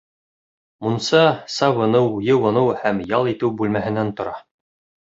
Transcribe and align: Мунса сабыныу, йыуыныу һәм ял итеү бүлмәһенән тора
Мунса 0.85 1.21
сабыныу, 1.57 2.09
йыуыныу 2.31 2.75
һәм 2.81 3.07
ял 3.17 3.35
итеү 3.35 3.57
бүлмәһенән 3.63 4.15
тора 4.23 4.39